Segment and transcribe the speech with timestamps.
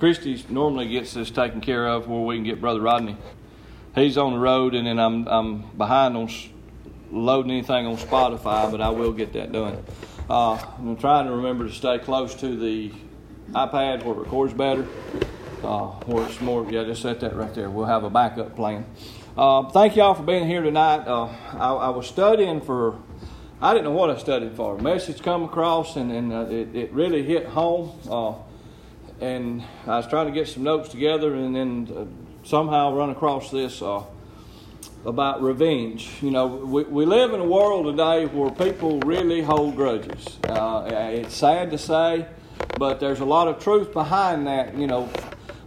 [0.00, 3.16] Christy normally gets this taken care of where we can get Brother Rodney.
[3.96, 6.30] He's on the road, and then I'm I'm behind on
[7.10, 9.82] loading anything on Spotify, but I will get that done.
[10.30, 12.92] Uh, I'm trying to remember to stay close to the
[13.50, 14.86] iPad where it records better,
[15.64, 16.64] uh, where it's more.
[16.70, 17.68] Yeah, just set that right there.
[17.68, 18.86] We'll have a backup plan.
[19.36, 21.08] Uh, thank y'all for being here tonight.
[21.08, 23.00] Uh, I, I, was studying for.
[23.60, 24.78] I didn't know what I studied for.
[24.78, 28.34] A message come across, and, and uh, it, it really hit home uh,
[29.20, 33.50] and I was trying to get some notes together, and then uh, somehow run across
[33.50, 34.02] this uh,
[35.04, 36.10] about revenge.
[36.22, 40.38] You know, we, we live in a world today where people really hold grudges.
[40.44, 42.26] Uh, it's sad to say,
[42.78, 44.76] but there's a lot of truth behind that.
[44.76, 45.08] You know,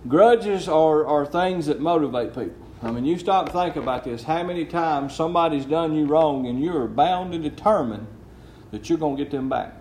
[0.07, 2.68] grudges are, are things that motivate people.
[2.84, 4.23] I mean, you stop and think about this.
[4.23, 8.07] How many times somebody's done you wrong, and you're bound and determined
[8.71, 9.80] that you're going to get them back?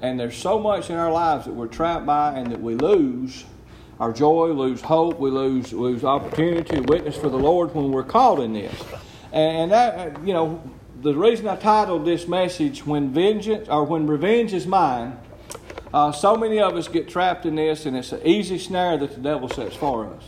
[0.00, 3.44] And there's so much in our lives that we're trapped by and that we lose
[4.00, 8.02] our joy, lose hope, we lose lose opportunity to witness for the Lord when we're
[8.02, 8.74] caught in this.
[9.32, 10.62] And that you know,
[11.00, 15.16] the reason I titled this message "When Vengeance" or "When Revenge Is Mine,"
[15.92, 19.14] uh, so many of us get trapped in this, and it's an easy snare that
[19.14, 20.24] the devil sets for us.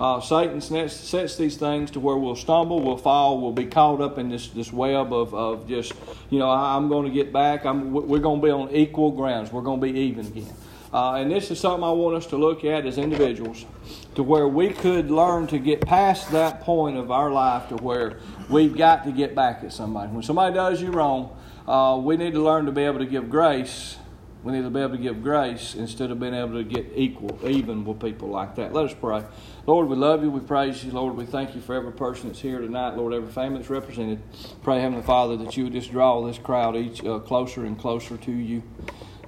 [0.00, 4.00] Uh, Satan sets, sets, these things to where we'll stumble, we'll fall, we'll be caught
[4.00, 5.92] up in this, this web of, of just,
[6.30, 7.66] you know, I'm going to get back.
[7.66, 9.52] I'm, we're going to be on equal grounds.
[9.52, 10.54] We're going to be even again.
[10.90, 13.66] Uh, and this is something I want us to look at as individuals
[14.14, 18.20] to where we could learn to get past that point of our life to where
[18.48, 20.10] we've got to get back at somebody.
[20.10, 21.36] When somebody does you wrong,
[21.68, 23.98] uh, we need to learn to be able to give grace
[24.42, 27.38] we need to be able to give grace instead of being able to get equal,
[27.46, 28.72] even with people like that.
[28.72, 29.22] Let us pray.
[29.66, 30.30] Lord, we love you.
[30.30, 30.90] We praise you.
[30.90, 32.96] Lord, we thank you for every person that's here tonight.
[32.96, 34.20] Lord, every family that's represented.
[34.62, 38.16] Pray, Heavenly Father, that you would just draw this crowd each uh, closer and closer
[38.16, 38.62] to you.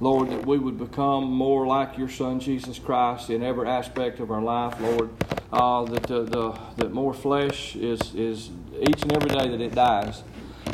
[0.01, 4.31] Lord, that we would become more like your Son, Jesus Christ, in every aspect of
[4.31, 5.11] our life, Lord.
[5.53, 8.49] Uh, that, the, the, that more flesh is, is
[8.81, 10.23] each and every day that it dies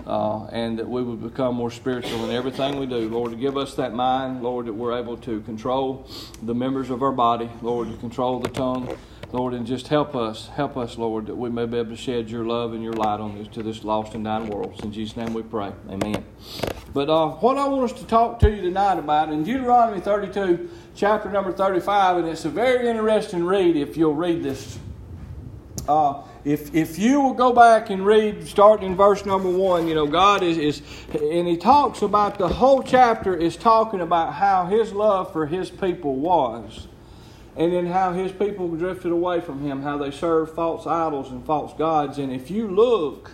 [0.06, 3.08] uh, and that we would become more spiritual in everything we do.
[3.08, 6.08] Lord, to give us that mind, Lord, that we're able to control
[6.42, 8.96] the members of our body, Lord, to control the tongue.
[9.30, 12.30] Lord, and just help us, help us, Lord, that we may be able to shed
[12.30, 14.80] your love and your light on this to this lost and dying world.
[14.82, 15.70] In Jesus' name we pray.
[15.90, 16.24] Amen.
[16.94, 20.70] But uh, what I want us to talk to you tonight about in Deuteronomy 32,
[20.94, 24.78] chapter number 35, and it's a very interesting read if you'll read this.
[25.86, 29.94] Uh, if, if you will go back and read, starting in verse number one, you
[29.94, 34.64] know, God is, is, and He talks about the whole chapter is talking about how
[34.64, 36.87] His love for His people was.
[37.58, 41.44] And then how His people drifted away from Him, how they served false idols and
[41.44, 42.16] false gods.
[42.18, 43.32] And if you look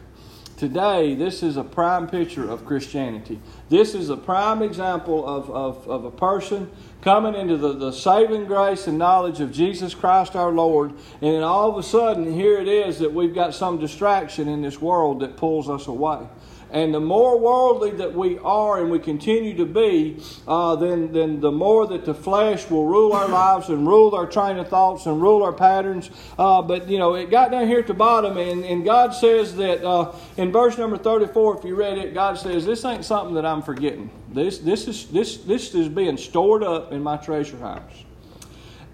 [0.57, 3.39] today, this is a prime picture of Christianity.
[3.69, 6.71] This is a prime example of, of, of a person
[7.03, 11.43] coming into the, the saving grace and knowledge of Jesus Christ our Lord, and then
[11.43, 15.21] all of a sudden, here it is that we've got some distraction in this world
[15.21, 16.27] that pulls us away.
[16.75, 21.41] And the more worldly that we are and we continue to be, uh, then, then
[21.41, 25.07] the more that the flesh will rule our lives and rule our train of thoughts
[25.07, 26.11] and rule our patterns.
[26.37, 29.55] Uh, but, you know, it got down here at the bottom, and, and God says
[29.55, 33.37] that uh, in verse number 34, if you read it, God says, This ain't something
[33.37, 34.11] that I'm forgetting.
[34.33, 38.05] This, this, is, this, this is being stored up in my treasure house.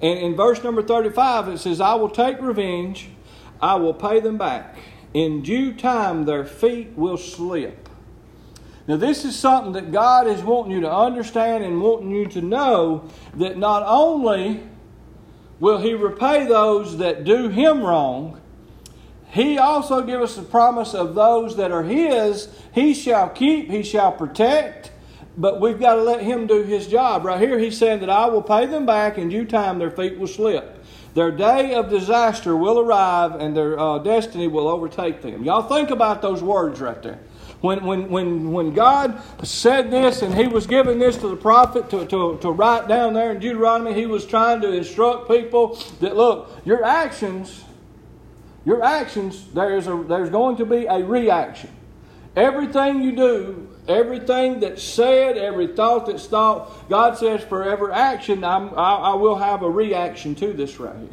[0.03, 3.09] And in verse number 35, it says, I will take revenge,
[3.59, 4.77] I will pay them back
[5.15, 7.89] in due time their feet will slip.
[8.87, 12.41] Now, this is something that God is wanting you to understand and wanting you to
[12.41, 14.63] know that not only
[15.61, 18.41] will He repay those that do Him wrong,
[19.29, 23.83] He also gives us the promise of those that are His, He shall keep, He
[23.83, 24.90] shall protect,
[25.37, 27.25] but we've got to let Him do His job.
[27.25, 30.19] Right here, He's saying that I will pay them back, in due time their feet
[30.19, 30.85] will slip.
[31.15, 35.45] Their day of disaster will arrive and their uh, destiny will overtake them.
[35.45, 37.19] Y'all think about those words right there.
[37.61, 41.91] When, when, when, when God said this and He was giving this to the prophet
[41.91, 46.17] to, to, to write down there in Deuteronomy, He was trying to instruct people that
[46.17, 47.65] look, your actions,
[48.65, 51.71] your actions, there's, a, there's going to be a reaction.
[52.37, 58.45] Everything you do Everything that's said, every thought that's thought, God says for every action,
[58.45, 61.09] I, I will have a reaction to this right here.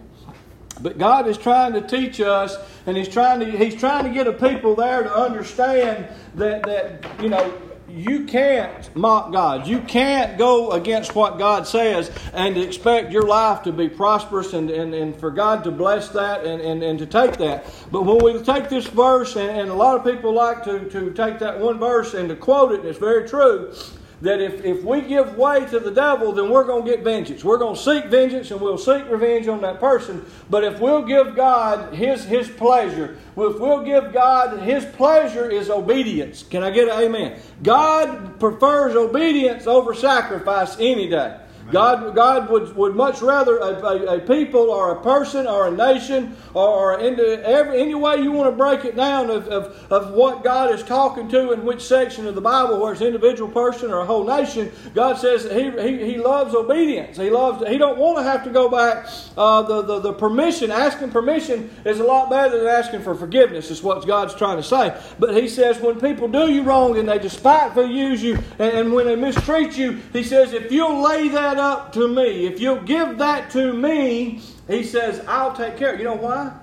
[0.80, 4.28] But God is trying to teach us, and He's trying to He's trying to get
[4.28, 7.52] a people there to understand that that you know
[7.98, 9.68] you can't mock God.
[9.68, 14.70] You can't go against what God says and expect your life to be prosperous and,
[14.70, 17.66] and, and for God to bless that and, and, and to take that.
[17.92, 21.12] But when we take this verse, and, and a lot of people like to, to
[21.12, 23.74] take that one verse and to quote it, and it's very true,
[24.22, 27.44] that if, if we give way to the devil, then we're going to get vengeance.
[27.44, 30.26] We're going to seek vengeance and we'll seek revenge on that person.
[30.50, 35.70] But if we'll give God his, his pleasure, if we'll give God his pleasure is
[35.70, 36.44] obedience.
[36.44, 37.40] Can I get an amen?
[37.62, 41.40] God prefers obedience over sacrifice any day.
[41.72, 45.72] God, God would, would much rather a, a, a, people or a person or a
[45.72, 49.92] nation or, or into every, any way you want to break it down of, of,
[49.92, 53.08] of what God is talking to in which section of the Bible, where it's an
[53.08, 57.18] individual person or a whole nation, God says that he, he, he loves obedience.
[57.18, 59.10] He loves he don't want to have to go back.
[59.36, 63.70] Uh, the, the, the permission, asking permission is a lot better than asking for forgiveness,
[63.72, 64.98] is what God's trying to say.
[65.20, 68.94] But he says when people do you wrong and they despitefully use you and, and
[68.94, 72.60] when they mistreat you, he says if you'll lay that that up to me, if
[72.60, 75.98] you'll give that to me, he says, I'll take care.
[75.98, 76.54] You know why?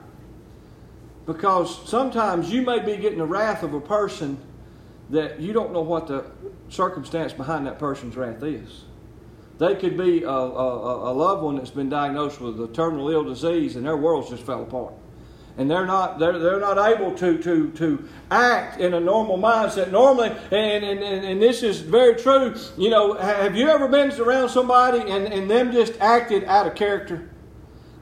[1.26, 4.38] Because sometimes you may be getting the wrath of a person
[5.10, 6.30] that you don't know what the
[6.68, 8.84] circumstance behind that person's wrath is.
[9.58, 13.24] They could be a, a, a loved one that's been diagnosed with a terminal ill
[13.24, 14.94] disease and their world's just fell apart
[15.56, 19.90] and they're not they're, they're not able to to to act in a normal mindset.
[19.90, 22.54] Normally and, and, and, this is very true.
[22.76, 26.74] You know have you ever been around somebody and, and them just acted out of
[26.74, 27.28] character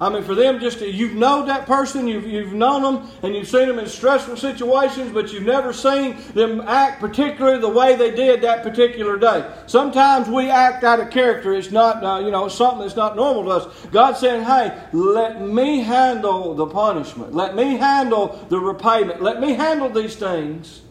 [0.02, 3.36] I mean, for them, just to, you've known that person, you've, you've known them, and
[3.36, 7.94] you've seen them in stressful situations, but you've never seen them act particularly the way
[7.94, 9.48] they did that particular day.
[9.68, 11.54] Sometimes we act out of character.
[11.54, 13.86] It's not, uh, you know, something that's not normal to us.
[13.92, 17.32] God's saying, hey, let me handle the punishment.
[17.32, 19.22] Let me handle the repayment.
[19.22, 20.82] Let me handle these things.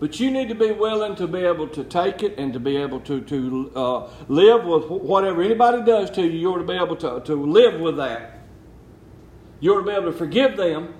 [0.00, 2.76] But you need to be willing to be able to take it and to be
[2.76, 6.30] able to, to uh, live with whatever anybody does to you.
[6.30, 8.40] You ought to be able to, to live with that.
[9.60, 10.94] You ought to be able to forgive them.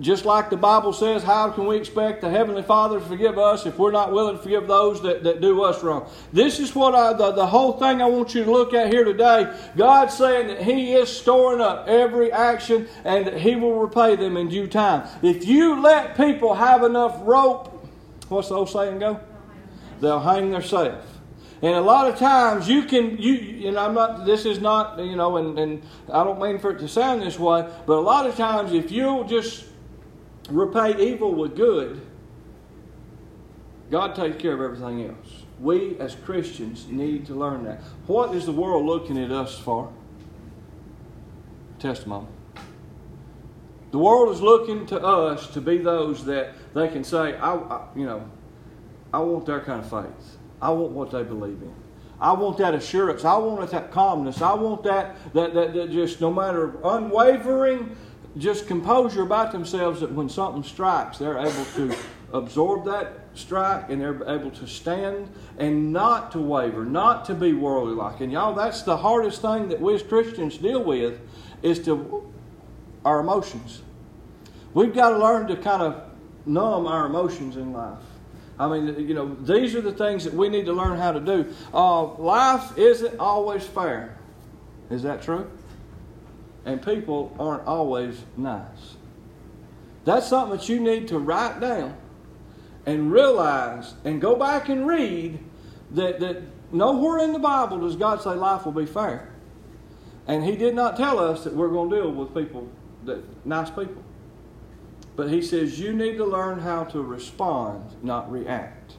[0.00, 3.64] Just like the Bible says, how can we expect the Heavenly Father to forgive us
[3.64, 6.10] if we're not willing to forgive those that, that do us wrong?
[6.32, 9.04] This is what I, the, the whole thing I want you to look at here
[9.04, 9.56] today.
[9.76, 14.36] God's saying that He is storing up every action and that He will repay them
[14.36, 15.08] in due time.
[15.22, 17.73] If you let people have enough rope
[18.28, 19.20] What's the old saying go?
[20.00, 21.06] They'll hang themselves.
[21.62, 25.16] And a lot of times you can you and I'm not this is not you
[25.16, 25.82] know and, and
[26.12, 28.90] I don't mean for it to sound this way, but a lot of times if
[28.90, 29.64] you'll just
[30.50, 32.00] repay evil with good,
[33.90, 35.44] God takes care of everything else.
[35.60, 37.80] We as Christians need to learn that.
[38.06, 39.92] What is the world looking at us for?
[41.78, 42.26] Testimony.
[43.92, 47.86] The world is looking to us to be those that they can say, I, I,
[47.94, 48.28] you know,
[49.12, 50.36] I want their kind of faith.
[50.60, 51.74] I want what they believe in.
[52.20, 53.24] I want that assurance.
[53.24, 54.40] I want that calmness.
[54.40, 57.96] I want that, that, that, that just no matter unwavering,
[58.38, 61.94] just composure about themselves that when something strikes, they're able to
[62.32, 65.28] absorb that strike and they're able to stand
[65.58, 68.20] and not to waver, not to be worldly like.
[68.20, 71.20] And y'all, that's the hardest thing that we as Christians deal with
[71.62, 72.32] is to
[73.04, 73.82] our emotions.
[74.72, 76.02] We've got to learn to kind of
[76.46, 77.98] numb our emotions in life.
[78.58, 81.20] I mean, you know, these are the things that we need to learn how to
[81.20, 81.52] do.
[81.72, 84.16] Uh, life isn't always fair.
[84.90, 85.50] Is that true?
[86.64, 88.96] And people aren't always nice.
[90.04, 91.96] That's something that you need to write down
[92.86, 95.38] and realize and go back and read
[95.92, 99.30] that, that nowhere in the Bible does God say life will be fair.
[100.26, 102.68] And He did not tell us that we're going to deal with people,
[103.04, 104.02] that nice people.
[105.16, 108.94] But he says you need to learn how to respond, not react.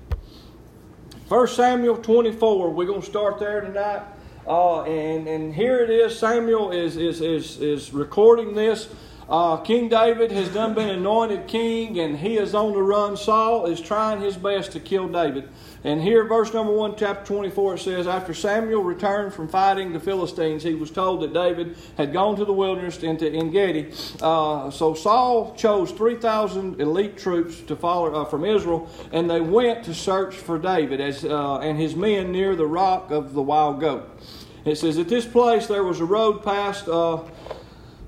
[1.27, 4.03] 1 Samuel 24, we're going to start there tonight.
[4.47, 6.17] Uh, and, and here it is.
[6.17, 8.87] Samuel is, is, is, is recording this.
[9.27, 13.17] Uh, king David has done been anointed king, and he is on the run.
[13.17, 15.49] Saul is trying his best to kill David.
[15.85, 19.99] And here, verse number 1, chapter 24, it says After Samuel returned from fighting the
[19.99, 23.93] Philistines, he was told that David had gone to the wilderness into En Gedi.
[24.19, 29.85] Uh, so Saul chose 3,000 elite troops to follow uh, from Israel, and they went
[29.85, 33.79] to search for David as, uh, and his men near the rock of the wild
[33.79, 34.09] goat.
[34.65, 37.19] It says, At this place there was a road past, uh,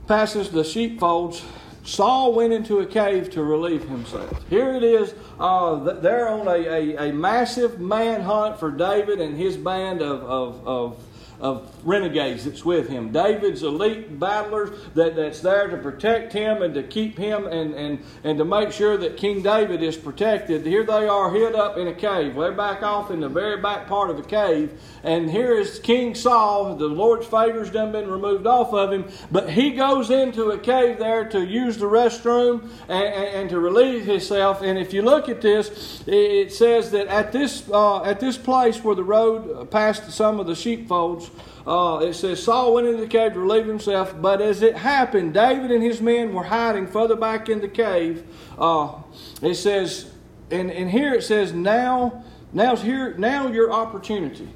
[0.07, 1.43] passes the sheepfolds
[1.87, 4.43] Saul went into a cave to relieve himself.
[4.49, 5.13] Here it is.
[5.39, 10.67] Uh, they're on a, a, a, massive manhunt for David and his band of, of,
[10.67, 11.03] of,
[11.39, 13.11] of renegades that's with him.
[13.11, 17.99] David's elite battlers that, that's there to protect him and to keep him and, and,
[18.23, 20.65] and to make sure that King David is protected.
[20.65, 22.35] Here they are hid up in a cave.
[22.35, 24.79] They're back off in the very back part of the cave.
[25.03, 26.75] And here is King Saul.
[26.75, 29.05] The Lord's favor's done been removed off of him.
[29.31, 33.59] But he goes into a cave there to use the restroom and, and, and to
[33.59, 34.61] relieve himself.
[34.61, 38.83] And if you look at this, it says that at this, uh, at this place
[38.83, 41.26] where the road passed some of the sheepfolds,
[41.67, 45.33] uh, it says Saul went into the cave to relieve himself, but as it happened,
[45.33, 48.25] David and his men were hiding further back in the cave.
[48.57, 48.93] Uh,
[49.41, 50.11] it says,
[50.49, 54.47] and, and here it says, now, now's here, now your opportunity.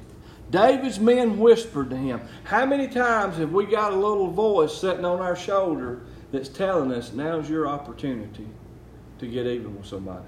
[0.50, 2.20] David's men whispered to him.
[2.44, 6.92] How many times have we got a little voice sitting on our shoulder that's telling
[6.92, 8.46] us, now's your opportunity
[9.18, 10.26] to get even with somebody?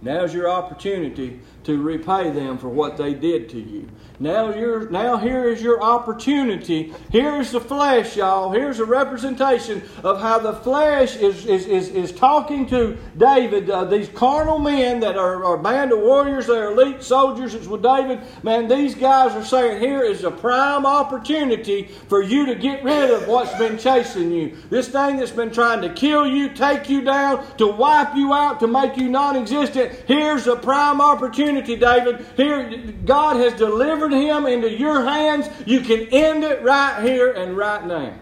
[0.00, 3.86] Now's your opportunity to repay them for what they did to you.
[4.20, 6.94] Now, you're, now here is your opportunity.
[7.12, 8.50] Here's the flesh, y'all.
[8.50, 13.70] Here's a representation of how the flesh is, is, is, is talking to David.
[13.70, 17.54] Uh, these carnal men that are, are a band of warriors, they're elite soldiers.
[17.54, 18.20] It's with David.
[18.42, 23.10] Man, these guys are saying here is a prime opportunity for you to get rid
[23.10, 24.56] of what's been chasing you.
[24.70, 28.58] This thing that's been trying to kill you, take you down, to wipe you out,
[28.60, 29.92] to make you non existent.
[30.06, 32.24] Here's a prime opportunity, David.
[32.36, 37.32] Here, God has delivered delivered him into your hands, you can end it right here
[37.32, 38.14] and right now.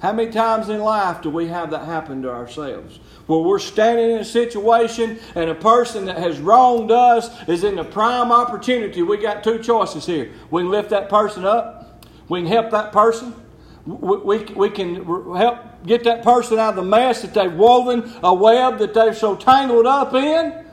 [0.00, 3.00] How many times in life do we have that happen to ourselves?
[3.26, 7.76] Where we're standing in a situation and a person that has wronged us is in
[7.76, 9.02] the prime opportunity.
[9.02, 10.30] We got two choices here.
[10.50, 13.34] We can lift that person up, we can help that person,
[13.84, 18.12] we, we, we can help get that person out of the mess that they've woven,
[18.22, 20.67] a web that they've so tangled up in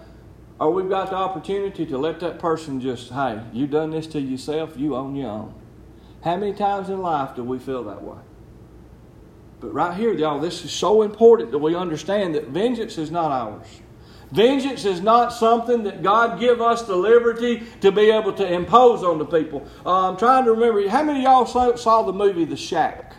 [0.59, 4.21] or we've got the opportunity to let that person just, hey, you done this to
[4.21, 5.53] yourself, you own your own.
[6.24, 8.17] How many times in life do we feel that way?
[9.59, 13.31] But right here, y'all, this is so important that we understand that vengeance is not
[13.31, 13.67] ours.
[14.31, 19.03] Vengeance is not something that God give us the liberty to be able to impose
[19.03, 19.67] on the people.
[19.85, 23.13] Uh, I'm trying to remember, how many y'all saw, saw the movie The Shack?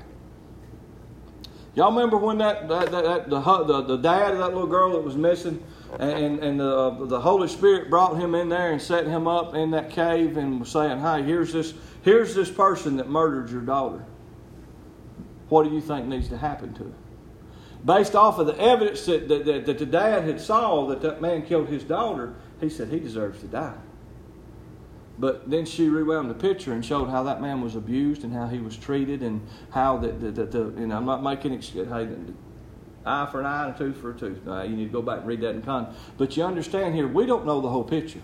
[1.74, 5.02] Y'all remember when that, that, that the, the, the dad of that little girl that
[5.02, 5.62] was missing
[5.98, 9.54] and, and the, uh, the Holy Spirit brought him in there and set him up
[9.54, 13.62] in that cave and was saying, Hey, here's this, here's this person that murdered your
[13.62, 14.04] daughter.
[15.48, 16.94] What do you think needs to happen to him?
[17.84, 21.20] Based off of the evidence that, that, that, that the dad had saw that that
[21.20, 23.76] man killed his daughter, he said he deserves to die.
[25.18, 28.48] But then she rewound the picture and showed how that man was abused and how
[28.48, 31.88] he was treated and how that the, the, the, you know I'm not making excuse.
[31.88, 32.08] Hey,
[33.06, 34.44] eye for an eye and a tooth for a tooth.
[34.44, 35.98] Now, you need to go back and read that in context.
[36.18, 38.20] But you understand here, we don't know the whole picture.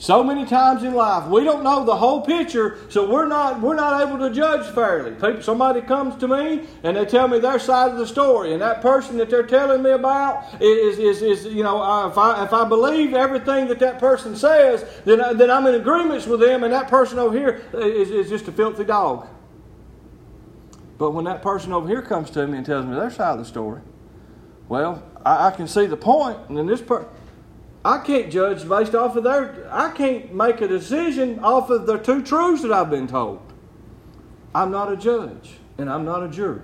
[0.00, 3.74] So many times in life, we don't know the whole picture, so we're not we're
[3.74, 5.10] not able to judge fairly.
[5.10, 8.62] People, somebody comes to me and they tell me their side of the story, and
[8.62, 12.44] that person that they're telling me about is is, is you know uh, if I
[12.44, 16.38] if I believe everything that that person says, then I, then I'm in agreements with
[16.38, 19.26] them, and that person over here is, is just a filthy dog.
[20.98, 23.38] But when that person over here comes to me and tells me their side of
[23.38, 23.80] the story,
[24.68, 27.08] well, I, I can see the point, and then this person.
[27.84, 29.68] I can't judge based off of their.
[29.72, 33.40] I can't make a decision off of the two truths that I've been told.
[34.54, 36.62] I'm not a judge, and I'm not a jury.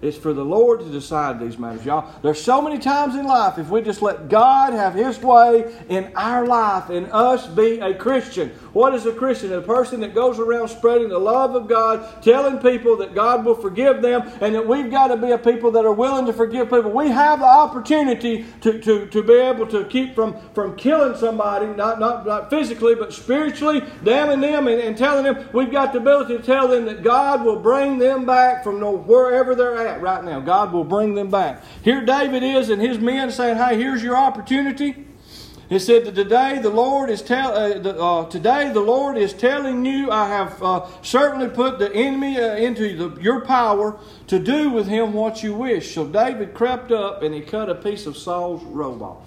[0.00, 2.14] It's for the Lord to decide these matters, y'all.
[2.22, 6.12] There's so many times in life, if we just let God have His way in
[6.14, 8.50] our life and us be a Christian.
[8.72, 9.52] What is a Christian?
[9.52, 13.56] A person that goes around spreading the love of God, telling people that God will
[13.56, 16.70] forgive them, and that we've got to be a people that are willing to forgive
[16.70, 16.92] people.
[16.92, 21.66] We have the opportunity to, to, to be able to keep from, from killing somebody,
[21.66, 25.98] not, not, not physically, but spiritually, damning them and, and telling them we've got the
[25.98, 30.00] ability to tell them that God will bring them back from wherever they're at at
[30.00, 30.40] right now.
[30.40, 31.62] God will bring them back.
[31.82, 35.06] Here David is and his men saying, Hey, here's your opportunity.
[35.68, 39.34] He said that today the Lord is tell uh, the, uh, today the Lord is
[39.34, 44.38] telling you I have uh, certainly put the enemy uh, into the, your power to
[44.38, 45.94] do with him what you wish.
[45.94, 49.26] So David crept up and he cut a piece of Saul's robe off.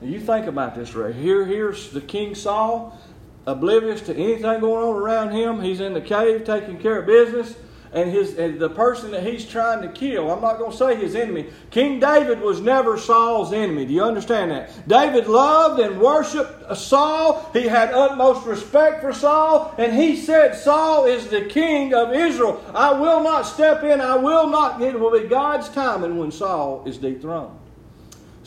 [0.00, 1.44] Now you think about this right here.
[1.44, 2.98] Here's the King Saul,
[3.44, 5.60] oblivious to anything going on around him.
[5.60, 7.54] He's in the cave taking care of business
[7.92, 10.30] and his and the person that he's trying to kill.
[10.30, 11.46] I'm not going to say his enemy.
[11.70, 13.86] King David was never Saul's enemy.
[13.86, 14.70] Do you understand that?
[14.88, 17.50] David loved and worshiped Saul.
[17.52, 22.62] He had utmost respect for Saul, and he said, "Saul is the king of Israel.
[22.74, 24.00] I will not step in.
[24.00, 24.80] I will not.
[24.80, 27.57] It will be God's timing when Saul is dethroned."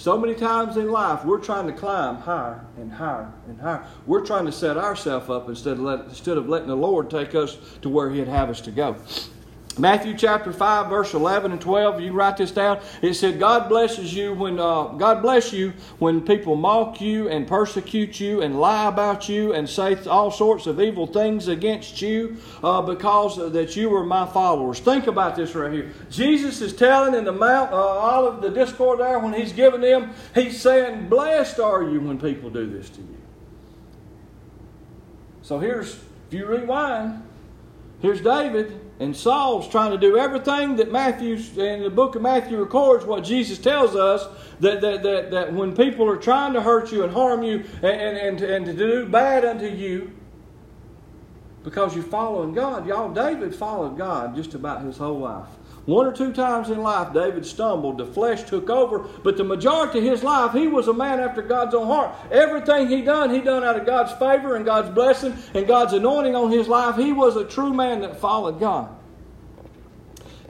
[0.02, 3.86] So many times in life, we're trying to climb higher and higher and higher.
[4.08, 7.36] We're trying to set ourselves up instead of, let, instead of letting the Lord take
[7.36, 8.96] us to where He'd have us to go.
[9.80, 12.82] Matthew chapter 5, verse 11 and 12, you write this down.
[13.02, 17.48] It said, God blesses you when, uh, God bless you when people mock you and
[17.48, 22.38] persecute you and lie about you and say all sorts of evil things against you
[22.64, 24.80] uh, because that you are my followers.
[24.80, 25.94] Think about this right here.
[26.10, 29.82] Jesus is telling in the Mount, uh, all of the discord there, when he's giving
[29.82, 33.18] them, he's saying, Blessed are you when people do this to you.
[35.44, 35.96] So here's,
[36.28, 37.24] if you rewind,
[38.02, 42.60] here's David and Saul's trying to do everything that Matthew, in the book of Matthew,
[42.60, 44.28] records what Jesus tells us
[44.60, 47.86] that, that, that, that when people are trying to hurt you and harm you and,
[47.86, 50.12] and, and, and to do bad unto you
[51.64, 52.86] because you're following God.
[52.88, 55.50] Y'all, David followed God just about his whole life.
[55.86, 57.98] One or two times in life, David stumbled.
[57.98, 61.42] The flesh took over, but the majority of his life, he was a man after
[61.42, 62.16] God's own heart.
[62.32, 66.36] Everything he done, he done out of God's favor and God's blessing and God's anointing
[66.36, 66.98] on his life.
[66.98, 68.96] He was a true man that followed God.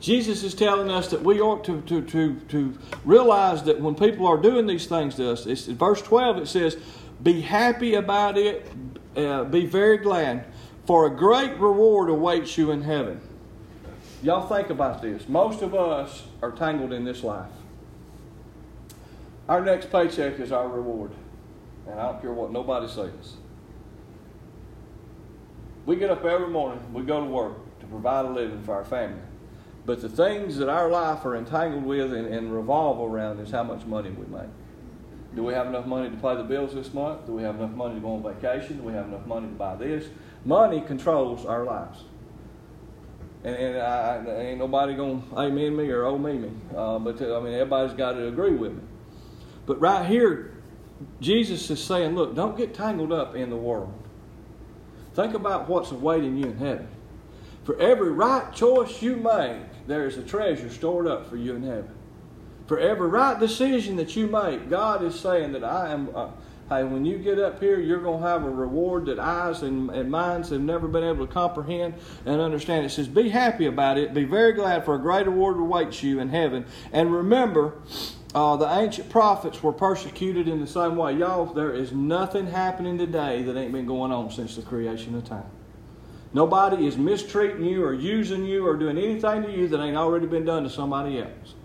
[0.02, 4.28] Jesus is telling us that we ought to, to, to, to realize that when people
[4.28, 6.76] are doing these things to us, it's, verse 12 it says,
[7.22, 8.70] Be happy about it,
[9.16, 10.46] uh, be very glad,
[10.88, 13.22] for a great reward awaits you in heaven.
[14.24, 15.28] Y'all think about this.
[15.28, 17.50] Most of us are tangled in this life.
[19.50, 21.12] Our next paycheck is our reward.
[21.88, 23.38] And I don't care what nobody says.
[25.86, 28.86] We get up every morning, we go to work to provide a living for our
[28.86, 29.22] family.
[29.84, 33.64] But the things that our life are entangled with and, and revolve around is how
[33.64, 34.50] much money we make.
[35.36, 37.26] Do we have enough money to pay the bills this month?
[37.26, 38.78] Do we have enough money to go on vacation?
[38.78, 40.06] Do we have enough money to buy this?
[40.46, 42.04] Money controls our lives.
[43.44, 46.52] And, and I, I, ain't nobody to amen me or owe me me.
[46.76, 48.82] Uh, but I mean, everybody's got to agree with me.
[49.66, 50.56] But right here,
[51.20, 53.94] Jesus is saying, look, don't get tangled up in the world.
[55.16, 56.88] Think about what's awaiting you in heaven.
[57.64, 61.64] For every right choice you make, there is a treasure stored up for you in
[61.64, 61.90] heaven.
[62.68, 66.10] For every right decision that you make, God is saying that I am.
[66.16, 66.30] Uh,
[66.72, 69.90] hey, when you get up here, you're going to have a reward that eyes and,
[69.90, 72.86] and minds have never been able to comprehend and understand.
[72.86, 74.14] It says, Be happy about it.
[74.14, 76.66] Be very glad, for a great reward awaits you in heaven.
[76.94, 77.74] And remember,
[78.34, 81.14] uh, the ancient prophets were persecuted in the same way.
[81.14, 85.26] Y'all, there is nothing happening today that ain't been going on since the creation of
[85.26, 85.50] time.
[86.34, 90.28] Nobody is mistreating you or using you or doing anything to you that ain't already
[90.28, 91.56] been done to somebody else.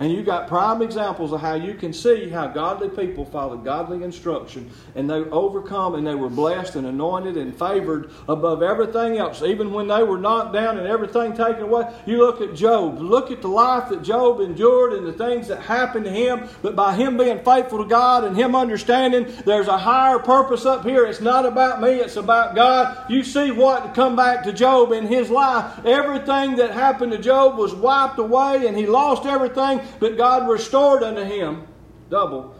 [0.00, 4.02] And you got prime examples of how you can see how godly people followed godly
[4.02, 9.42] instruction and they overcome and they were blessed and anointed and favored above everything else.
[9.42, 13.00] Even when they were knocked down and everything taken away, you look at Job.
[13.00, 16.48] Look at the life that Job endured and the things that happened to him.
[16.62, 20.84] But by him being faithful to God and him understanding there's a higher purpose up
[20.84, 23.10] here, it's not about me, it's about God.
[23.10, 25.84] You see what come back to Job in his life.
[25.84, 31.02] Everything that happened to Job was wiped away and he lost everything but God restored
[31.02, 31.66] unto him
[32.10, 32.54] double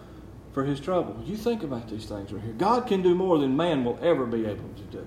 [0.52, 1.20] for his trouble.
[1.24, 2.52] You think about these things right here.
[2.52, 5.06] God can do more than man will ever be able to do.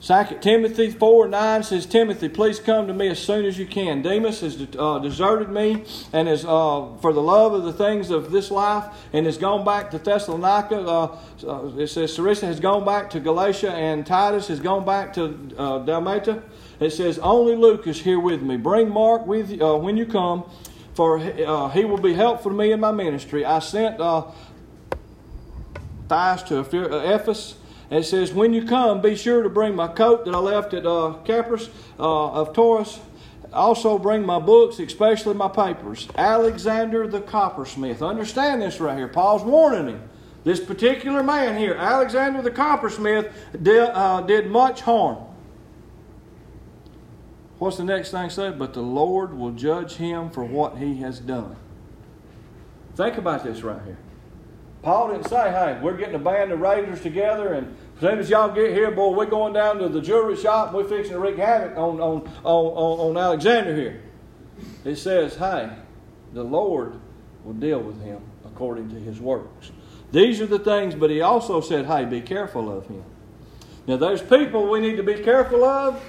[0.00, 4.00] Second Timothy 4 9 says, Timothy, please come to me as soon as you can.
[4.00, 8.30] Demas has uh, deserted me and is uh, for the love of the things of
[8.30, 10.76] this life and has gone back to Thessalonica.
[10.76, 15.12] Uh, uh it says, Sarissa has gone back to Galatia and Titus has gone back
[15.14, 16.44] to uh, Dalmatia.
[16.78, 18.56] It says, Only Luke is here with me.
[18.56, 20.48] Bring Mark with uh, when you come
[20.98, 23.44] for uh, he will be helpful to me in my ministry.
[23.44, 24.24] I sent uh,
[26.08, 26.58] Thias to
[26.92, 27.54] uh, Ephesus.
[27.88, 30.74] And it says, When you come, be sure to bring my coat that I left
[30.74, 31.68] at uh, Carpus
[32.00, 32.98] uh, of Troas.
[33.52, 36.08] Also, bring my books, especially my papers.
[36.16, 38.04] Alexander the coppersmith.
[38.04, 39.06] Understand this right here.
[39.06, 40.02] Paul's warning him.
[40.42, 43.32] This particular man here, Alexander the coppersmith,
[43.62, 45.27] did, uh, did much harm.
[47.58, 48.50] What's the next thing say?
[48.50, 51.56] But the Lord will judge him for what he has done.
[52.94, 53.98] Think about this right here.
[54.82, 58.30] Paul didn't say, hey, we're getting a band of raiders together, and as soon as
[58.30, 61.18] y'all get here, boy, we're going down to the jewelry shop and we're fixing to
[61.18, 64.02] wreak havoc on, on, on, on Alexander here.
[64.84, 65.70] It says, hey,
[66.32, 67.00] the Lord
[67.44, 69.72] will deal with him according to his works.
[70.12, 73.04] These are the things, but he also said, hey, be careful of him.
[73.88, 76.00] Now, there's people we need to be careful of,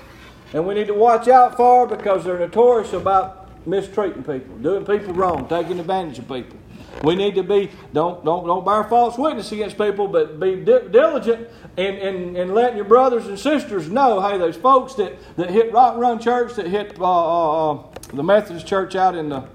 [0.53, 5.13] and we need to watch out for because they're notorious about mistreating people, doing people
[5.13, 6.57] wrong, taking advantage of people.
[7.03, 10.87] We need to be don't don't don't bear false witness against people, but be di-
[10.89, 14.19] diligent in, in, in letting your brothers and sisters know.
[14.21, 17.83] Hey, those folks that, that hit Rock Run Church, that hit uh, uh, uh,
[18.13, 19.47] the Methodist Church out in the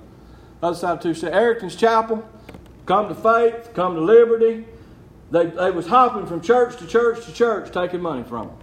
[0.63, 2.27] other side of Tucson, Erickson's Chapel.
[2.87, 4.67] come to faith, come to liberty.
[5.31, 8.57] They, they was hopping from church to church to church taking money from them.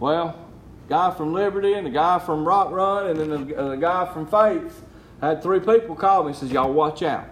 [0.00, 0.47] Well,
[0.88, 4.26] guy from Liberty and the guy from Rock Run and then the, uh, guy from
[4.26, 4.82] Faith
[5.20, 7.28] had three people call me and says, y'all watch out.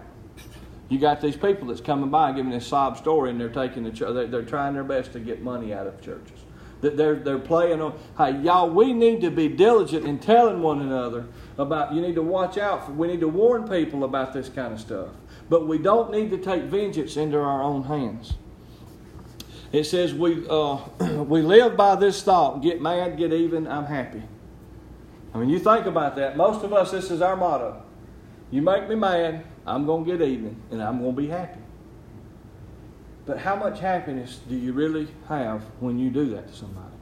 [0.89, 3.83] You got these people that's coming by and giving this sob story and they're taking
[3.83, 6.39] the they're, they're trying their best to get money out of churches.
[6.81, 11.25] They're, they're playing on, hey, y'all, we need to be diligent in telling one another
[11.57, 12.85] about, you need to watch out.
[12.85, 15.09] For, we need to warn people about this kind of stuff.
[15.49, 18.35] But we don't need to take vengeance into our own hands.
[19.71, 20.77] It says we, uh,
[21.23, 24.23] we live by this thought get mad, get even, I'm happy.
[25.33, 26.37] I mean, you think about that.
[26.37, 27.83] Most of us, this is our motto.
[28.49, 31.59] You make me mad, I'm going to get even, and I'm going to be happy.
[33.25, 36.95] But how much happiness do you really have when you do that to somebody?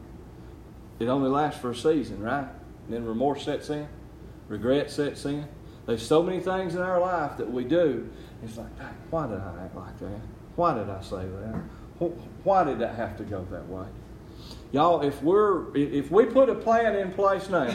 [0.99, 2.47] It only lasts for a season, right?
[2.85, 3.87] And then remorse sets in,
[4.47, 5.47] regret sets in.
[5.85, 8.09] There's so many things in our life that we do.
[8.43, 8.71] It's like,
[9.11, 10.19] why did I act like that?
[10.55, 11.61] Why did I say that?
[11.99, 13.85] Why did that have to go that way?
[14.71, 17.73] Y'all, if we're if we put a plan in place now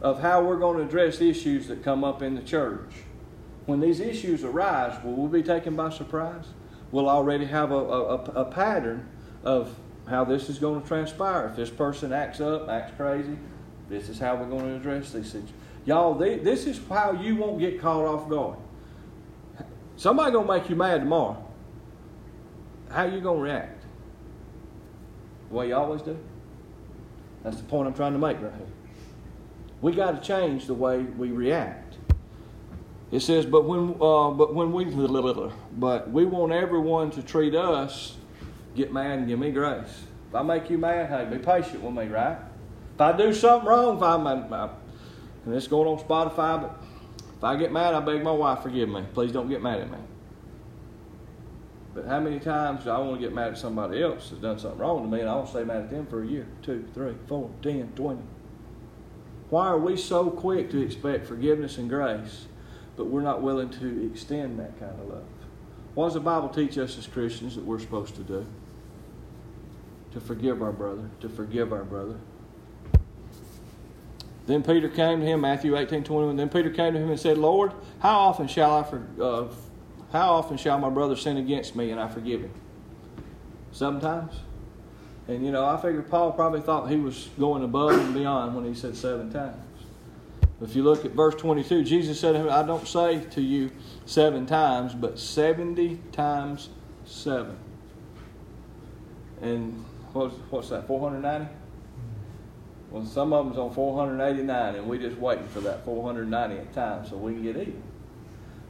[0.00, 2.90] of how we're going to address issues that come up in the church,
[3.66, 6.46] when these issues arise, will we be taken by surprise?
[6.92, 9.08] We'll already have a, a, a pattern
[9.44, 9.74] of
[10.08, 11.48] how this is going to transpire.
[11.48, 13.36] If this person acts up, acts crazy,
[13.90, 15.52] this is how we're going to address these situations.
[15.88, 18.58] Y'all, this is how you won't get caught off guard.
[19.96, 21.47] Somebody gonna make you mad tomorrow.
[22.90, 23.84] How you gonna react?
[25.48, 26.18] The way you always do.
[27.42, 28.66] That's the point I'm trying to make right here.
[29.80, 31.96] We got to change the way we react.
[33.10, 34.84] It says, but when, uh, but when we,
[35.78, 38.16] but we want everyone to treat us,
[38.74, 40.02] get mad and give me grace.
[40.28, 42.36] If I make you mad, hey, be patient with me, right?
[42.94, 46.82] If I do something wrong, if I'm, and it's going on Spotify, but
[47.38, 49.04] if I get mad, I beg my wife, forgive me.
[49.14, 49.98] Please don't get mad at me.
[51.98, 54.56] But how many times do I want to get mad at somebody else that's done
[54.56, 56.46] something wrong to me and I want to stay mad at them for a year,
[56.62, 58.22] two, three, four, ten, twenty?
[59.50, 62.46] Why are we so quick to expect forgiveness and grace,
[62.96, 65.24] but we're not willing to extend that kind of love?
[65.94, 68.46] What does the Bible teach us as Christians that we're supposed to do?
[70.12, 72.14] To forgive our brother, to forgive our brother.
[74.46, 76.36] Then Peter came to him, Matthew 18, 21.
[76.36, 79.48] Then Peter came to him and said, Lord, how often shall I for, uh,
[80.12, 82.52] how often shall my brother sin against me and I forgive him?
[83.72, 84.34] Sometimes.
[85.26, 88.64] And you know, I figure Paul probably thought he was going above and beyond when
[88.64, 89.56] he said seven times.
[90.60, 93.70] If you look at verse 22, Jesus said, I don't say to you
[94.06, 96.70] seven times, but 70 times
[97.04, 97.56] seven.
[99.40, 101.54] And what's, what's that, 490?
[102.90, 107.16] Well, some of them's on 489, and we just waiting for that 490th time so
[107.16, 107.82] we can get even.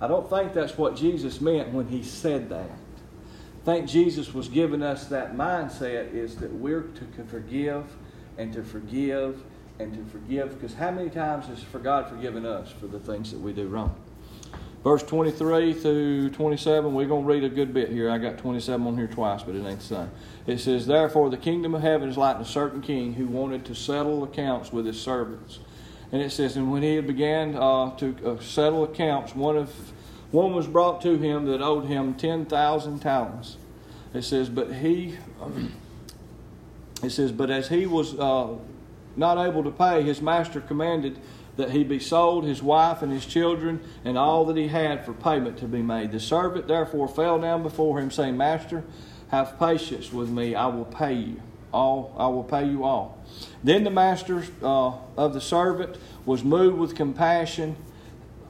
[0.00, 2.70] I don't think that's what Jesus meant when he said that.
[2.70, 7.84] I think Jesus was giving us that mindset is that we're to forgive
[8.38, 9.42] and to forgive
[9.78, 10.54] and to forgive.
[10.54, 13.66] Because how many times has for God forgiven us for the things that we do
[13.66, 13.94] wrong?
[14.84, 18.08] Verse 23 through 27, we're going to read a good bit here.
[18.08, 20.10] I got 27 on here twice, but it ain't the same.
[20.46, 23.74] It says, Therefore, the kingdom of heaven is like a certain king who wanted to
[23.74, 25.58] settle accounts with his servants.
[26.12, 29.70] And it says, And when he had began uh, to uh, settle accounts, one, of,
[30.30, 33.56] one was brought to him that owed him 10,000 talents.
[34.14, 35.16] It says, But he.
[37.02, 38.56] It says, But as he was uh,
[39.16, 41.18] not able to pay, his master commanded
[41.56, 45.12] that he be sold, his wife and his children, and all that he had for
[45.12, 46.12] payment to be made.
[46.12, 48.84] The servant therefore fell down before him, saying, Master,
[49.28, 51.42] have patience with me, I will pay you.
[51.72, 53.18] All I will pay you all.
[53.62, 57.76] Then the master uh, of the servant was moved with compassion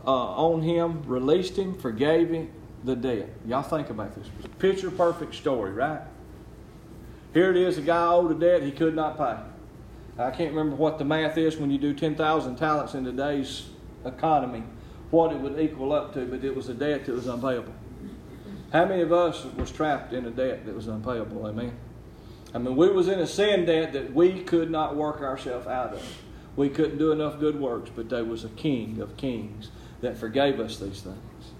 [0.06, 2.50] uh, on him, released him, forgave him
[2.84, 3.28] the debt.
[3.46, 4.28] Y'all think about this.
[4.58, 6.00] Picture perfect story, right?
[7.34, 9.36] Here it is, a guy owed a debt he could not pay.
[10.22, 13.68] I can't remember what the math is when you do 10,000 talents in today's
[14.04, 14.64] economy,
[15.10, 17.74] what it would equal up to, but it was a debt that was unpayable.
[18.72, 21.46] How many of us was trapped in a debt that was unpayable?
[21.46, 21.76] Amen.
[22.54, 25.94] I mean, we was in a sin debt that we could not work ourselves out
[25.94, 26.22] of.
[26.56, 30.58] We couldn't do enough good works, but there was a King of Kings that forgave
[30.58, 31.52] us these things.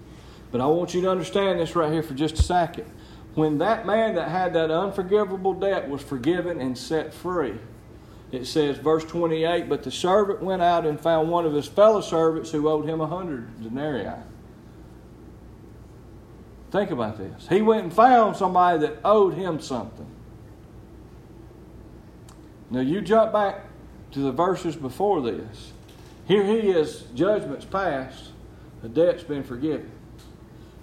[0.51, 2.91] But I want you to understand this right here for just a second.
[3.35, 7.59] When that man that had that unforgivable debt was forgiven and set free,
[8.31, 12.01] it says, verse 28, but the servant went out and found one of his fellow
[12.01, 14.11] servants who owed him a hundred denarii.
[16.71, 17.47] Think about this.
[17.47, 20.05] He went and found somebody that owed him something.
[22.69, 23.65] Now you jump back
[24.11, 25.73] to the verses before this.
[26.27, 28.31] Here he is, judgment's passed,
[28.81, 29.91] the debt's been forgiven.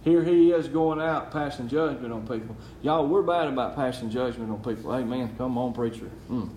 [0.02, 2.56] here he is going out passing judgment on people.
[2.82, 4.92] Y'all, we're bad about passing judgment on people.
[4.92, 5.34] Amen.
[5.38, 6.10] Come on, preacher.
[6.30, 6.50] Mm.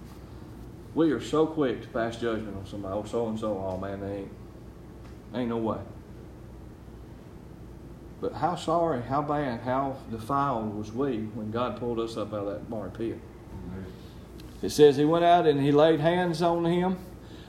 [0.95, 2.95] We are so quick to pass judgment on somebody.
[2.95, 3.57] Oh, so and so.
[3.57, 4.31] Oh, man, they ain't,
[5.35, 5.79] ain't no way.
[8.21, 12.39] But how sorry, how bad, how defiled was we when God pulled us up out
[12.39, 13.19] of that barn pit?
[14.61, 16.97] It says he went out and he laid hands on him.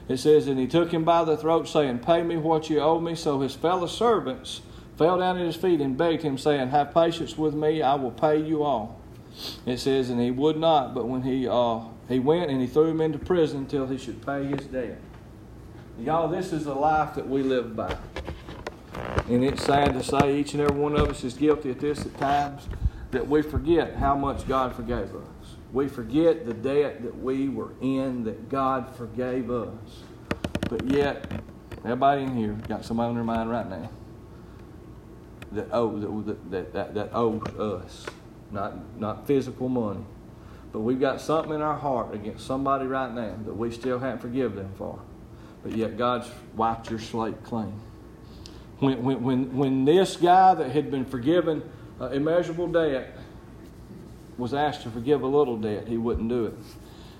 [0.07, 2.99] It says, and he took him by the throat, saying, Pay me what you owe
[2.99, 3.15] me.
[3.15, 4.61] So his fellow servants
[4.97, 8.11] fell down at his feet and begged him, saying, Have patience with me, I will
[8.11, 8.99] pay you all.
[9.65, 12.87] It says, and he would not, but when he uh, he went and he threw
[12.87, 14.99] him into prison till he should pay his debt.
[15.97, 17.95] Y'all, this is the life that we live by.
[19.29, 22.05] And it's sad to say each and every one of us is guilty at this
[22.05, 22.67] at times
[23.11, 25.40] that we forget how much God forgave us.
[25.73, 30.03] We forget the debt that we were in that God forgave us.
[30.69, 31.31] But yet,
[31.79, 33.89] everybody in here got somebody on their mind right now
[35.53, 38.05] that owe that, that, that, that owes us,
[38.51, 40.03] not not physical money,
[40.71, 44.19] but we've got something in our heart against somebody right now that we still haven't
[44.19, 44.99] forgiven them for.
[45.63, 47.79] But yet God's wiped your slate clean.
[48.79, 51.63] When when when, when this guy that had been forgiven
[51.99, 53.15] uh, immeasurable debt
[54.41, 56.53] was asked to forgive a little debt, he wouldn't do it.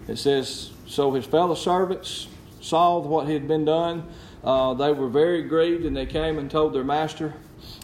[0.07, 2.27] It says, so his fellow servants
[2.59, 4.09] saw what had been done.
[4.43, 7.35] Uh, they were very grieved, and they came and told their master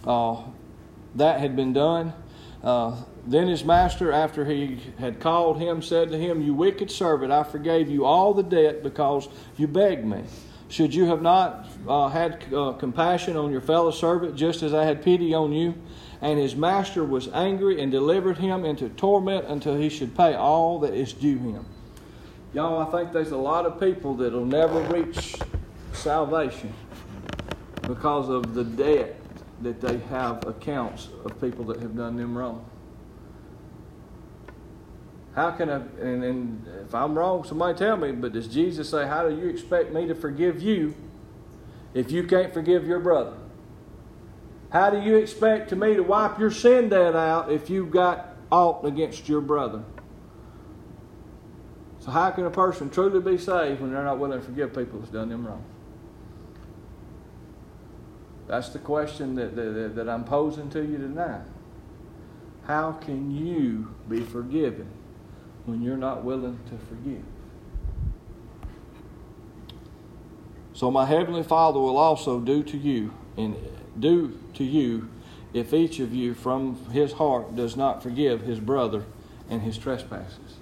[0.06, 0.42] uh,
[1.16, 2.14] that had been done.
[2.64, 2.98] Uh,
[3.28, 7.44] then his master, after he had called him, said to him, You wicked servant, I
[7.44, 10.24] forgave you all the debt because you begged me.
[10.70, 14.84] Should you have not uh, had uh, compassion on your fellow servant, just as I
[14.84, 15.76] had pity on you?
[16.22, 20.80] And his master was angry and delivered him into torment until he should pay all
[20.80, 21.66] that is due him.
[22.54, 25.36] Y'all, I think there's a lot of people that'll never reach
[25.94, 26.74] salvation
[27.84, 29.20] because of the debt
[29.62, 32.66] that they have accounts of people that have done them wrong.
[35.38, 39.06] How can I, and, and if I'm wrong, somebody tell me, but does Jesus say,
[39.06, 40.96] How do you expect me to forgive you
[41.94, 43.38] if you can't forgive your brother?
[44.72, 48.36] How do you expect to me to wipe your sin debt out if you've got
[48.52, 49.84] aught against your brother?
[52.00, 54.98] So, how can a person truly be saved when they're not willing to forgive people
[54.98, 55.64] that's done them wrong?
[58.48, 61.46] That's the question that, that, that I'm posing to you tonight.
[62.66, 64.90] How can you be forgiven
[65.68, 67.24] when you're not willing to forgive?
[70.74, 73.56] So my heavenly Father will also do to you and
[74.00, 75.10] do to you
[75.54, 79.06] if each of you from his heart does not forgive his brother
[79.50, 80.58] and his trespasses.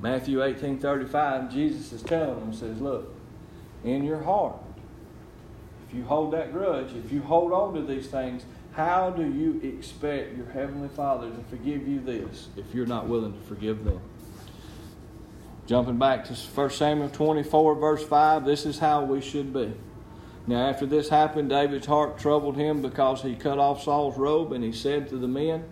[0.00, 3.14] Matthew 18:35 Jesus is telling them says, look,
[3.84, 4.56] in your heart
[5.92, 9.60] if you hold that grudge, if you hold on to these things, how do you
[9.62, 14.00] expect your Heavenly Father to forgive you this if you're not willing to forgive them?
[15.66, 19.72] Jumping back to 1 Samuel 24, verse 5, this is how we should be.
[20.46, 24.64] Now, after this happened, David's heart troubled him because he cut off Saul's robe, and
[24.64, 25.64] he said to the men,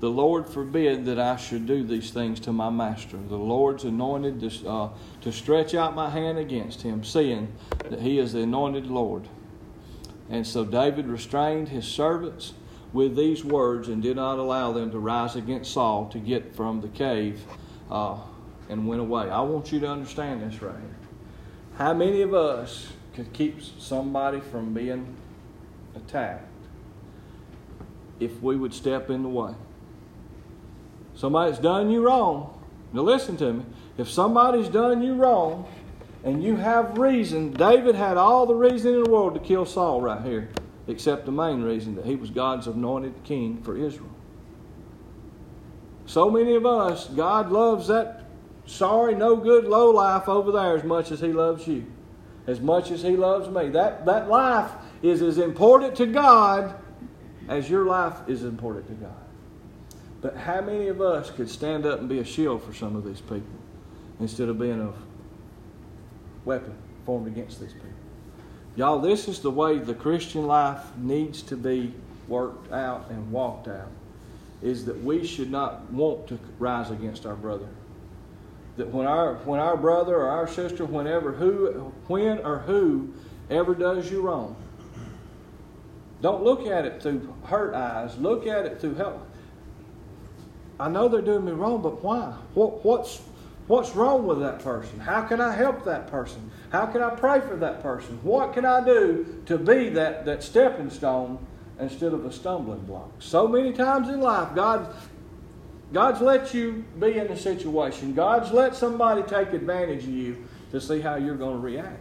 [0.00, 3.16] The Lord forbid that I should do these things to my master.
[3.16, 4.88] The Lord's anointed to, uh,
[5.20, 7.52] to stretch out my hand against him, seeing
[7.88, 9.28] that he is the anointed Lord.
[10.28, 12.54] And so David restrained his servants
[12.92, 16.80] with these words and did not allow them to rise against Saul to get from
[16.80, 17.44] the cave
[17.90, 18.16] uh,
[18.68, 19.30] and went away.
[19.30, 20.96] I want you to understand this right here.
[21.76, 25.16] How many of us could keep somebody from being
[25.94, 26.48] attacked
[28.20, 29.54] if we would step in the way?
[31.14, 32.62] Somebody's done you wrong.
[32.92, 33.64] Now listen to me.
[33.98, 35.66] If somebody's done you wrong,
[36.24, 37.52] and you have reason.
[37.52, 40.48] David had all the reason in the world to kill Saul right here,
[40.88, 44.10] except the main reason that he was God's anointed king for Israel.
[46.06, 48.23] So many of us, God loves that
[48.66, 51.86] sorry, no good, low life over there as much as He loves you,
[52.46, 53.70] as much as He loves me.
[53.70, 54.70] That, that life
[55.02, 56.74] is as important to God
[57.48, 59.12] as your life is important to God.
[60.20, 63.04] But how many of us could stand up and be a shield for some of
[63.04, 63.42] these people
[64.20, 64.92] instead of being a
[66.44, 66.74] weapon
[67.04, 67.88] formed against these people.
[68.76, 71.94] Y'all, this is the way the Christian life needs to be
[72.26, 73.90] worked out and walked out.
[74.62, 77.68] Is that we should not want to rise against our brother.
[78.76, 83.12] That when our when our brother or our sister, whenever who when or who
[83.50, 84.56] ever does you wrong,
[86.20, 88.16] don't look at it through hurt eyes.
[88.18, 89.26] Look at it through help.
[90.80, 92.36] I know they're doing me wrong, but why?
[92.54, 93.20] What, what's
[93.66, 95.00] What's wrong with that person?
[95.00, 96.50] How can I help that person?
[96.70, 98.18] How can I pray for that person?
[98.22, 101.38] What can I do to be that, that stepping stone
[101.78, 103.10] instead of a stumbling block.
[103.18, 104.94] So many times in life, God,
[105.92, 108.14] God's let you be in a situation.
[108.14, 112.00] God's let somebody take advantage of you to see how you're going to react.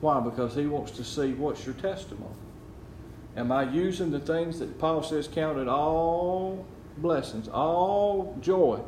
[0.00, 0.20] Why?
[0.20, 2.34] Because He wants to see what's your testimony.
[3.36, 6.66] Am I using the things that Paul says counted all
[6.98, 8.80] blessings, all joy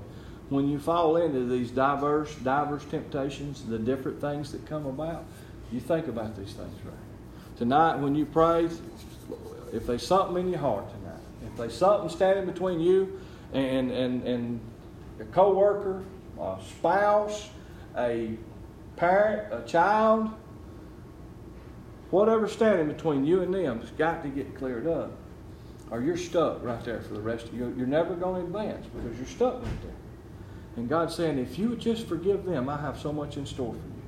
[0.50, 5.24] when you fall into these diverse, diverse temptations, the different things that come about?
[5.72, 6.94] You think about these things, right?
[7.56, 8.68] Tonight, when you pray,
[9.72, 11.03] if there's something in your heart tonight,
[11.56, 13.20] there's something standing between you
[13.52, 14.60] and and and
[15.20, 16.02] a coworker,
[16.40, 17.50] a spouse,
[17.96, 18.36] a
[18.96, 20.30] parent, a child,
[22.10, 25.12] whatever's standing between you and them has got to get cleared up.
[25.90, 27.74] Or you're stuck right there for the rest of you.
[27.76, 29.92] You're never going to advance because you're stuck right there.
[30.76, 33.74] And God's saying, if you would just forgive them, I have so much in store
[33.74, 34.02] for you.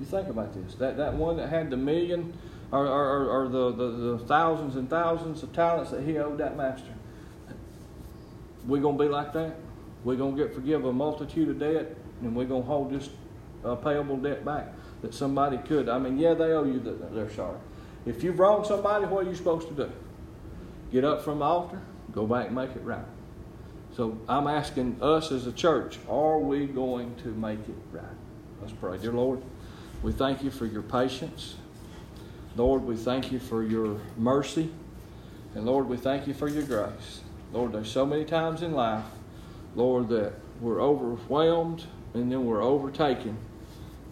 [0.00, 0.74] You think about this.
[0.76, 2.32] That, that one that had the million
[2.72, 6.56] or, or, or the, the, the thousands and thousands of talents that he owed that
[6.56, 6.92] master.
[8.66, 9.56] We're going to be like that.
[10.04, 13.10] We're going to get forgive a multitude of debt, and we're going to hold this
[13.64, 15.88] uh, payable debt back that somebody could.
[15.88, 16.80] I mean, yeah, they owe you
[17.12, 17.58] they're sorry.
[18.04, 19.90] If you've wronged somebody, what are you supposed to do?
[20.92, 21.80] Get up from the altar,
[22.12, 23.04] go back and make it right.
[23.96, 28.04] So I'm asking us as a church, are we going to make it right?
[28.60, 28.98] Let's pray.
[28.98, 29.42] Dear Lord,
[30.02, 31.56] we thank you for your patience.
[32.56, 34.70] Lord, we thank you for your mercy.
[35.54, 37.20] And Lord, we thank you for your grace.
[37.52, 39.04] Lord, there's so many times in life,
[39.74, 43.36] Lord, that we're overwhelmed and then we're overtaken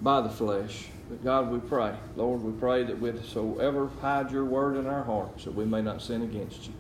[0.02, 0.88] by the flesh.
[1.09, 4.87] But God, we pray, Lord, we pray that we'd so ever hide your word in
[4.87, 6.74] our hearts that we may not sin against you.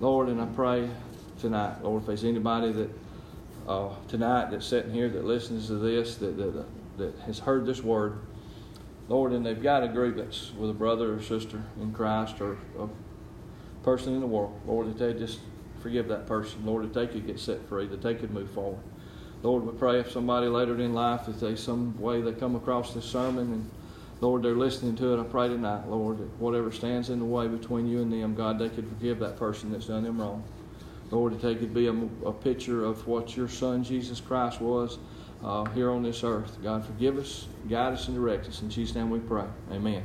[0.00, 0.88] Lord, and I pray
[1.40, 2.90] tonight, Lord, if there's anybody that
[3.68, 6.64] uh, tonight that's sitting here that listens to this, that, that,
[6.98, 8.18] that has heard this word,
[9.08, 12.88] Lord, and they've got a grievance with a brother or sister in Christ or a
[13.84, 15.40] person in the world, Lord, that they just
[15.80, 18.80] forgive that person, Lord, that they could get set free, that they could move forward.
[19.42, 22.94] Lord, we pray if somebody later in life, if they some way they come across
[22.94, 23.70] this sermon and
[24.20, 25.20] Lord, they're listening to it.
[25.20, 28.58] I pray tonight, Lord, that whatever stands in the way between you and them, God,
[28.58, 30.42] they could forgive that person that's done them wrong.
[31.10, 31.92] Lord, that they could be a,
[32.24, 34.98] a picture of what your Son, Jesus Christ, was
[35.44, 36.56] uh, here on this earth.
[36.62, 38.62] God, forgive us, guide us, and direct us.
[38.62, 39.44] In Jesus' name we pray.
[39.70, 40.04] Amen.